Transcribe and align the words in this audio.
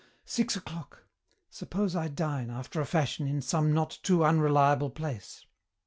Six 0.25 0.55
o'clock. 0.55 1.03
Suppose 1.51 1.95
I 1.95 2.07
dine, 2.07 2.49
after 2.49 2.81
a 2.81 2.87
fashion, 2.87 3.27
in 3.27 3.39
some 3.43 3.71
not 3.71 3.99
too 4.01 4.25
unreliable 4.25 4.89
place." 4.89 5.45